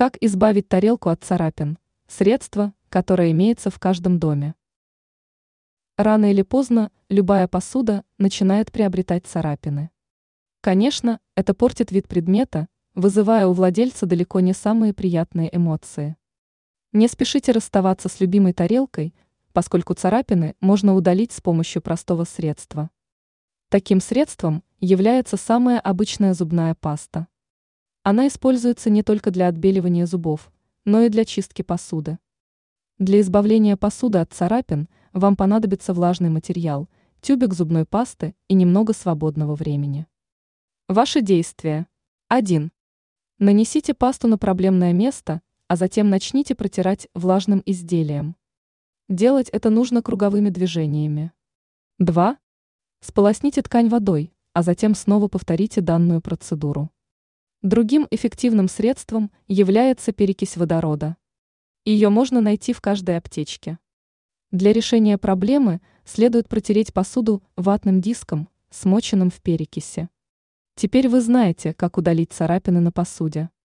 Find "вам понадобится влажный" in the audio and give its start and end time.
35.12-36.30